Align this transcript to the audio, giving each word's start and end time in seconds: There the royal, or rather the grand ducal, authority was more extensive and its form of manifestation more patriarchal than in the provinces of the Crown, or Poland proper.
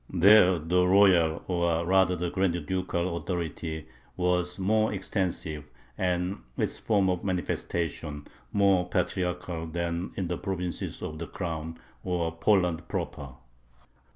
There 0.11 0.57
the 0.57 0.87
royal, 0.87 1.43
or 1.47 1.85
rather 1.85 2.15
the 2.15 2.31
grand 2.31 2.65
ducal, 2.65 3.17
authority 3.17 3.85
was 4.17 4.57
more 4.57 4.91
extensive 4.91 5.65
and 5.95 6.39
its 6.57 6.79
form 6.79 7.07
of 7.07 7.23
manifestation 7.23 8.25
more 8.51 8.89
patriarchal 8.89 9.67
than 9.67 10.11
in 10.15 10.27
the 10.27 10.39
provinces 10.39 11.03
of 11.03 11.19
the 11.19 11.27
Crown, 11.27 11.77
or 12.03 12.35
Poland 12.35 12.87
proper. 12.87 13.33